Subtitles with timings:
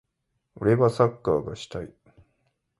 [0.55, 1.93] 俺はサッカーがしたい。